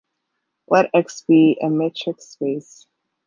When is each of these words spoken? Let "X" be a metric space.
Let 0.67 0.89
"X" 0.95 1.21
be 1.27 1.59
a 1.61 1.69
metric 1.69 2.19
space. 2.21 2.87